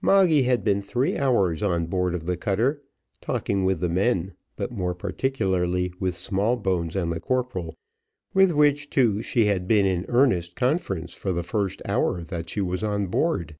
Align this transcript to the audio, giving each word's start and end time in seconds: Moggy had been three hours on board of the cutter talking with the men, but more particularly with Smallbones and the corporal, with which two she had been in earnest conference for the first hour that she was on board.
Moggy 0.00 0.44
had 0.44 0.62
been 0.62 0.80
three 0.80 1.18
hours 1.18 1.60
on 1.60 1.86
board 1.86 2.14
of 2.14 2.26
the 2.26 2.36
cutter 2.36 2.84
talking 3.20 3.64
with 3.64 3.80
the 3.80 3.88
men, 3.88 4.32
but 4.54 4.70
more 4.70 4.94
particularly 4.94 5.92
with 5.98 6.16
Smallbones 6.16 6.94
and 6.94 7.10
the 7.12 7.18
corporal, 7.18 7.74
with 8.32 8.52
which 8.52 8.88
two 8.90 9.22
she 9.22 9.46
had 9.46 9.66
been 9.66 9.84
in 9.84 10.06
earnest 10.08 10.54
conference 10.54 11.14
for 11.14 11.32
the 11.32 11.42
first 11.42 11.82
hour 11.84 12.22
that 12.22 12.48
she 12.48 12.60
was 12.60 12.84
on 12.84 13.08
board. 13.08 13.56